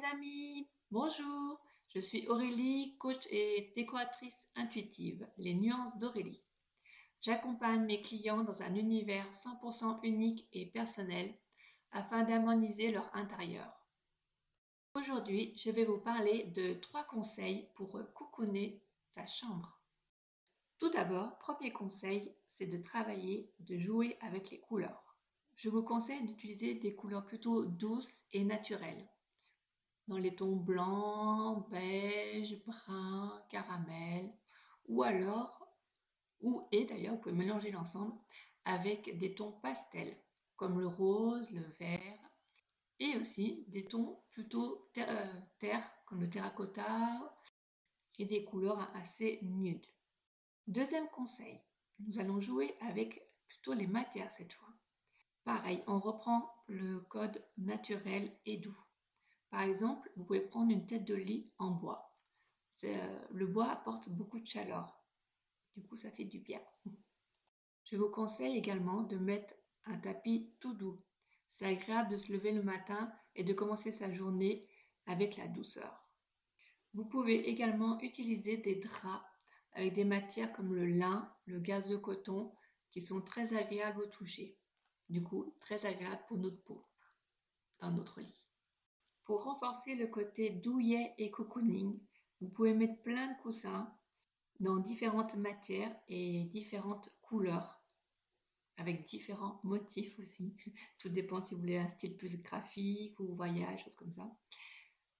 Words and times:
les 0.00 0.06
amis, 0.06 0.68
bonjour, 0.90 1.60
je 1.88 2.00
suis 2.00 2.26
Aurélie, 2.28 2.96
coach 2.98 3.26
et 3.30 3.72
décoratrice 3.76 4.48
intuitive, 4.54 5.26
les 5.36 5.54
nuances 5.54 5.98
d'Aurélie. 5.98 6.42
J'accompagne 7.20 7.84
mes 7.84 8.00
clients 8.00 8.42
dans 8.42 8.62
un 8.62 8.74
univers 8.76 9.28
100% 9.30 10.00
unique 10.04 10.48
et 10.52 10.66
personnel 10.66 11.34
afin 11.92 12.22
d'harmoniser 12.22 12.92
leur 12.92 13.14
intérieur. 13.14 13.70
Aujourd'hui, 14.94 15.52
je 15.56 15.70
vais 15.70 15.84
vous 15.84 16.00
parler 16.00 16.44
de 16.54 16.74
trois 16.74 17.04
conseils 17.04 17.68
pour 17.74 17.98
coucouner 18.14 18.82
sa 19.08 19.26
chambre. 19.26 19.80
Tout 20.78 20.90
d'abord, 20.90 21.36
premier 21.38 21.72
conseil, 21.72 22.30
c'est 22.46 22.68
de 22.68 22.78
travailler, 22.78 23.52
de 23.60 23.76
jouer 23.76 24.16
avec 24.20 24.50
les 24.50 24.60
couleurs. 24.60 25.16
Je 25.56 25.68
vous 25.68 25.82
conseille 25.82 26.24
d'utiliser 26.24 26.76
des 26.76 26.94
couleurs 26.94 27.24
plutôt 27.24 27.66
douces 27.66 28.22
et 28.32 28.44
naturelles 28.44 29.08
dans 30.10 30.18
les 30.18 30.34
tons 30.34 30.56
blanc, 30.56 31.68
beige, 31.70 32.64
brun, 32.64 33.40
caramel, 33.48 34.34
ou 34.88 35.04
alors, 35.04 35.68
ou 36.40 36.66
et 36.72 36.84
d'ailleurs, 36.84 37.14
vous 37.14 37.20
pouvez 37.20 37.34
mélanger 37.34 37.70
l'ensemble 37.70 38.18
avec 38.64 39.16
des 39.18 39.36
tons 39.36 39.52
pastels, 39.62 40.16
comme 40.56 40.80
le 40.80 40.88
rose, 40.88 41.52
le 41.52 41.62
vert, 41.78 42.18
et 42.98 43.16
aussi 43.18 43.64
des 43.68 43.86
tons 43.86 44.20
plutôt 44.32 44.90
euh, 44.98 45.32
terre, 45.60 45.88
comme 46.06 46.22
le 46.22 46.28
terracotta, 46.28 47.38
et 48.18 48.26
des 48.26 48.44
couleurs 48.44 48.90
assez 48.96 49.38
nudes. 49.42 49.86
Deuxième 50.66 51.08
conseil, 51.10 51.62
nous 52.00 52.18
allons 52.18 52.40
jouer 52.40 52.76
avec 52.80 53.22
plutôt 53.46 53.74
les 53.74 53.86
matières 53.86 54.32
cette 54.32 54.54
fois. 54.54 54.74
Pareil, 55.44 55.84
on 55.86 56.00
reprend 56.00 56.52
le 56.66 56.98
code 57.02 57.44
naturel 57.58 58.36
et 58.44 58.56
doux. 58.56 58.76
Par 59.50 59.62
exemple, 59.62 60.10
vous 60.16 60.24
pouvez 60.24 60.40
prendre 60.40 60.70
une 60.70 60.86
tête 60.86 61.04
de 61.04 61.14
lit 61.14 61.50
en 61.58 61.72
bois. 61.72 62.14
Euh, 62.84 63.26
le 63.32 63.46
bois 63.46 63.70
apporte 63.70 64.08
beaucoup 64.08 64.40
de 64.40 64.46
chaleur. 64.46 65.02
Du 65.76 65.82
coup, 65.82 65.96
ça 65.96 66.10
fait 66.10 66.24
du 66.24 66.38
bien. 66.38 66.60
Je 67.84 67.96
vous 67.96 68.08
conseille 68.08 68.56
également 68.56 69.02
de 69.02 69.16
mettre 69.16 69.54
un 69.84 69.98
tapis 69.98 70.54
tout 70.60 70.74
doux. 70.74 71.02
C'est 71.48 71.66
agréable 71.66 72.10
de 72.10 72.16
se 72.16 72.32
lever 72.32 72.52
le 72.52 72.62
matin 72.62 73.12
et 73.34 73.42
de 73.42 73.52
commencer 73.52 73.90
sa 73.90 74.12
journée 74.12 74.68
avec 75.06 75.36
la 75.36 75.48
douceur. 75.48 76.08
Vous 76.94 77.04
pouvez 77.04 77.48
également 77.48 78.00
utiliser 78.00 78.56
des 78.58 78.76
draps 78.76 79.24
avec 79.72 79.92
des 79.92 80.04
matières 80.04 80.52
comme 80.52 80.74
le 80.74 80.86
lin, 80.86 81.32
le 81.46 81.60
gaz 81.60 81.88
de 81.88 81.96
coton, 81.96 82.52
qui 82.90 83.00
sont 83.00 83.20
très 83.20 83.54
agréables 83.54 84.00
au 84.00 84.06
toucher. 84.06 84.58
Du 85.08 85.22
coup, 85.22 85.54
très 85.60 85.86
agréables 85.86 86.24
pour 86.26 86.38
notre 86.38 86.62
peau, 86.62 86.84
dans 87.78 87.90
notre 87.90 88.20
lit. 88.20 88.49
Pour 89.30 89.44
renforcer 89.44 89.94
le 89.94 90.08
côté 90.08 90.50
douillet 90.50 91.14
et 91.16 91.30
cocooning, 91.30 91.96
vous 92.40 92.48
pouvez 92.48 92.74
mettre 92.74 93.00
plein 93.02 93.28
de 93.28 93.40
coussins 93.42 93.96
dans 94.58 94.80
différentes 94.80 95.36
matières 95.36 95.96
et 96.08 96.46
différentes 96.46 97.10
couleurs, 97.22 97.80
avec 98.76 99.04
différents 99.04 99.60
motifs 99.62 100.18
aussi. 100.18 100.56
Tout 100.98 101.10
dépend 101.10 101.40
si 101.40 101.54
vous 101.54 101.60
voulez 101.60 101.78
un 101.78 101.88
style 101.88 102.16
plus 102.16 102.42
graphique 102.42 103.20
ou 103.20 103.36
voyage, 103.36 103.84
choses 103.84 103.94
comme 103.94 104.12
ça. 104.12 104.28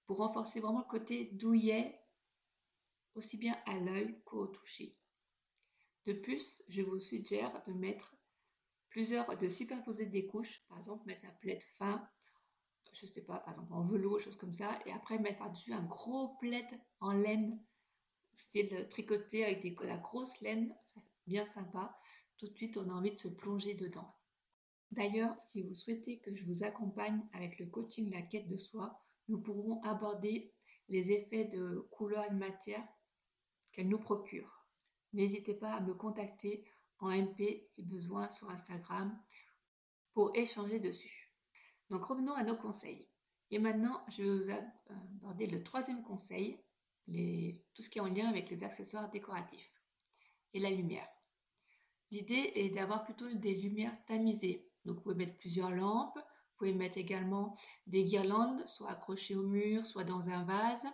Pour 0.07 0.17
renforcer 0.17 0.59
vraiment 0.59 0.79
le 0.79 0.89
côté 0.89 1.27
douillet, 1.31 1.97
aussi 3.15 3.37
bien 3.37 3.57
à 3.65 3.77
l'œil 3.77 4.21
qu'au 4.25 4.47
toucher. 4.47 4.93
De 6.03 6.11
plus, 6.11 6.63
je 6.67 6.81
vous 6.81 6.99
suggère 6.99 7.63
de 7.65 7.71
mettre 7.71 8.17
plusieurs, 8.89 9.37
de 9.37 9.47
superposer 9.47 10.07
des 10.07 10.25
couches, 10.25 10.65
par 10.67 10.79
exemple 10.79 11.05
mettre 11.05 11.25
un 11.27 11.33
plaid 11.39 11.63
fin 11.63 12.05
je 12.91 13.05
sais 13.05 13.23
pas, 13.23 13.39
par 13.39 13.49
exemple 13.53 13.73
en 13.73 13.81
velours, 13.81 14.19
choses 14.19 14.35
comme 14.35 14.53
ça, 14.53 14.79
et 14.85 14.91
après 14.91 15.17
mettre 15.19 15.39
par-dessus 15.39 15.73
un 15.73 15.83
gros 15.83 16.35
plaid 16.39 16.67
en 16.99 17.11
laine, 17.11 17.59
style 18.33 18.87
tricoté 18.89 19.45
avec 19.45 19.61
des, 19.61 19.75
la 19.83 19.97
grosse 19.97 20.41
laine, 20.41 20.75
bien 21.27 21.45
sympa. 21.45 21.95
Tout 22.37 22.47
de 22.47 22.55
suite, 22.55 22.77
on 22.77 22.89
a 22.89 22.93
envie 22.93 23.13
de 23.13 23.19
se 23.19 23.27
plonger 23.27 23.75
dedans. 23.75 24.15
D'ailleurs, 24.91 25.35
si 25.39 25.63
vous 25.63 25.75
souhaitez 25.75 26.19
que 26.19 26.33
je 26.33 26.43
vous 26.45 26.63
accompagne 26.63 27.21
avec 27.33 27.59
le 27.59 27.67
coaching 27.67 28.11
La 28.11 28.21
quête 28.23 28.47
de 28.47 28.57
soi, 28.57 28.99
nous 29.27 29.41
pourrons 29.41 29.81
aborder 29.83 30.53
les 30.89 31.11
effets 31.11 31.45
de 31.45 31.87
couleur 31.91 32.25
et 32.25 32.31
de 32.31 32.35
matière 32.35 32.85
qu'elle 33.71 33.87
nous 33.87 33.99
procure. 33.99 34.65
N'hésitez 35.13 35.53
pas 35.53 35.73
à 35.73 35.81
me 35.81 35.93
contacter 35.93 36.65
en 36.99 37.09
MP 37.09 37.61
si 37.65 37.83
besoin 37.85 38.29
sur 38.29 38.49
Instagram 38.49 39.17
pour 40.13 40.35
échanger 40.35 40.79
dessus. 40.79 41.20
Donc 41.91 42.05
revenons 42.05 42.33
à 42.35 42.43
nos 42.43 42.55
conseils. 42.55 43.05
Et 43.51 43.59
maintenant, 43.59 44.01
je 44.07 44.23
vais 44.23 44.29
vous 44.29 44.49
aborder 45.19 45.45
le 45.45 45.61
troisième 45.61 46.01
conseil, 46.03 46.57
tout 47.05 47.81
ce 47.81 47.89
qui 47.89 47.97
est 47.97 48.01
en 48.01 48.07
lien 48.07 48.29
avec 48.29 48.49
les 48.49 48.63
accessoires 48.63 49.11
décoratifs 49.11 49.73
et 50.53 50.61
la 50.61 50.69
lumière. 50.69 51.09
L'idée 52.09 52.53
est 52.55 52.69
d'avoir 52.69 53.03
plutôt 53.03 53.29
des 53.33 53.55
lumières 53.55 54.05
tamisées. 54.05 54.71
Donc 54.85 54.95
vous 54.95 55.01
pouvez 55.01 55.15
mettre 55.15 55.37
plusieurs 55.37 55.71
lampes, 55.71 56.15
vous 56.15 56.57
pouvez 56.59 56.73
mettre 56.73 56.97
également 56.97 57.53
des 57.87 58.05
guirlandes, 58.05 58.65
soit 58.67 58.89
accrochées 58.89 59.35
au 59.35 59.45
mur, 59.45 59.85
soit 59.85 60.05
dans 60.05 60.29
un 60.29 60.45
vase, 60.45 60.87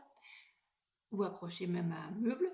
ou 1.11 1.21
accrochées 1.21 1.67
même 1.67 1.91
à 1.91 2.05
un 2.05 2.11
meuble. 2.11 2.51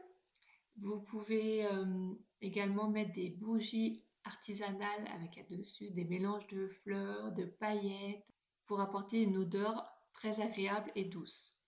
Vous 0.82 1.00
pouvez 1.00 1.66
euh, 1.66 2.14
également 2.42 2.90
mettre 2.90 3.14
des 3.14 3.30
bougies 3.30 4.04
artisanales 4.26 5.08
avec 5.14 5.48
dessus 5.50 5.92
des 5.92 6.06
mélanges 6.06 6.48
de 6.48 6.68
fleurs, 6.68 7.32
de 7.34 7.46
paillettes, 7.46 8.34
pour 8.66 8.80
apporter 8.82 9.24
une 9.24 9.38
odeur 9.38 9.86
très 10.14 10.42
agréable 10.42 10.92
et 10.96 11.06
douce. 11.06 11.60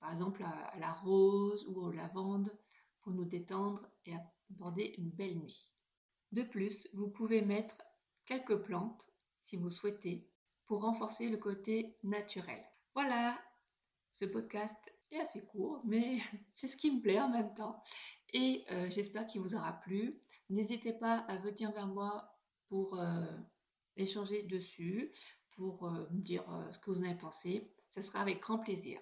Par 0.00 0.12
exemple 0.12 0.42
à 0.42 0.78
la 0.78 0.92
rose 0.92 1.64
ou 1.68 1.80
au 1.80 1.90
lavande 1.90 2.50
pour 3.00 3.12
nous 3.12 3.24
détendre 3.24 3.88
et 4.06 4.14
aborder 4.50 4.94
une 4.98 5.10
belle 5.10 5.38
nuit. 5.38 5.72
De 6.32 6.42
plus, 6.42 6.88
vous 6.94 7.08
pouvez 7.08 7.42
mettre 7.42 7.82
quelques 8.24 8.56
plantes 8.56 9.06
si 9.38 9.56
vous 9.56 9.70
souhaitez 9.70 10.28
pour 10.66 10.82
renforcer 10.82 11.28
le 11.28 11.36
côté 11.36 11.96
naturel. 12.02 12.62
Voilà, 12.94 13.38
ce 14.12 14.24
podcast 14.24 14.94
est 15.10 15.20
assez 15.20 15.44
court, 15.46 15.80
mais 15.84 16.16
c'est 16.50 16.68
ce 16.68 16.76
qui 16.76 16.90
me 16.90 17.00
plaît 17.00 17.20
en 17.20 17.28
même 17.28 17.54
temps. 17.54 17.82
Et 18.32 18.64
euh, 18.70 18.90
j'espère 18.90 19.26
qu'il 19.26 19.40
vous 19.40 19.54
aura 19.54 19.74
plu. 19.80 20.20
N'hésitez 20.52 20.92
pas 20.92 21.16
à 21.28 21.36
venir 21.38 21.72
vers 21.72 21.86
moi 21.86 22.30
pour 22.68 23.00
euh, 23.00 23.24
échanger 23.96 24.42
dessus 24.42 25.10
pour 25.56 25.86
euh, 25.86 26.06
me 26.10 26.20
dire 26.20 26.44
euh, 26.50 26.70
ce 26.70 26.78
que 26.78 26.90
vous 26.90 27.00
en 27.00 27.04
avez 27.04 27.18
pensé. 27.18 27.74
Ce 27.88 28.02
sera 28.02 28.20
avec 28.20 28.40
grand 28.40 28.58
plaisir. 28.58 29.00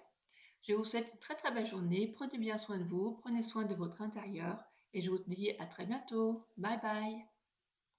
Je 0.61 0.73
vous 0.73 0.85
souhaite 0.85 1.11
une 1.13 1.19
très 1.19 1.35
très 1.35 1.51
belle 1.51 1.65
journée. 1.65 2.09
Prenez 2.15 2.37
bien 2.37 2.57
soin 2.57 2.77
de 2.77 2.85
vous, 2.85 3.17
prenez 3.19 3.43
soin 3.43 3.65
de 3.65 3.75
votre 3.75 4.01
intérieur 4.01 4.63
et 4.93 5.01
je 5.01 5.11
vous 5.11 5.19
dis 5.27 5.51
à 5.59 5.65
très 5.65 5.85
bientôt. 5.85 6.47
Bye 6.55 6.79
bye. 6.81 7.30